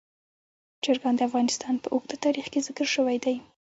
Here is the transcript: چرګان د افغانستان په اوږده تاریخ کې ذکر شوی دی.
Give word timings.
چرګان 0.83 1.15
د 1.17 1.21
افغانستان 1.29 1.75
په 1.79 1.87
اوږده 1.93 2.15
تاریخ 2.25 2.45
کې 2.51 2.63
ذکر 2.67 2.87
شوی 2.95 3.17
دی. 3.25 3.35